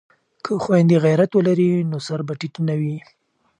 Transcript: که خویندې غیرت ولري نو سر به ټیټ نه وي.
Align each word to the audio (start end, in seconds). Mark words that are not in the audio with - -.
که 0.43 0.51
خویندې 0.63 0.97
غیرت 1.05 1.31
ولري 1.33 1.69
نو 1.91 1.97
سر 2.07 2.19
به 2.27 2.33
ټیټ 2.39 2.55
نه 2.67 2.75
وي. 2.81 2.97